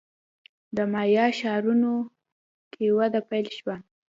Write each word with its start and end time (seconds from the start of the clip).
د 0.75 0.77
مایا 0.93 1.25
ښارونو 1.39 1.93
کې 2.73 2.85
وده 2.97 3.21
پیل 3.29 3.47
شوه. 3.57 3.75